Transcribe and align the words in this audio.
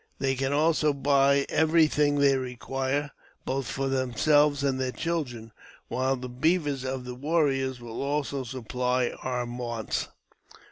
They 0.17 0.33
can 0.33 0.51
also 0.51 0.93
buy 0.93 1.45
everything 1.47 2.15
they 2.17 2.35
require, 2.35 3.11
both 3.45 3.67
for 3.67 3.87
themselves 3.87 4.63
and 4.63 4.79
their 4.79 4.91
children, 4.91 5.51
while 5.89 6.15
the 6.15 6.27
beavers 6.27 6.83
of 6.83 7.05
the 7.05 7.13
warriors 7.13 7.79
will 7.79 8.01
also 8.01 8.43
supply 8.43 9.11
our 9.21 9.45
wants. 9.45 10.07